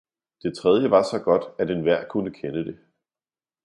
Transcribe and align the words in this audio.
det 0.43 0.57
tredje 0.57 0.89
var 0.91 1.03
så 1.03 1.19
godt, 1.19 1.43
at 1.59 1.69
enhver 1.71 2.07
kunne 2.07 2.31
kende 2.33 2.65
det. 2.65 2.79